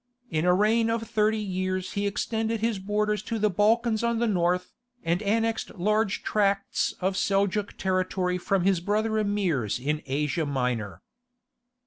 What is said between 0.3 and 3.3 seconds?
In a reign of thirty years he extended his borders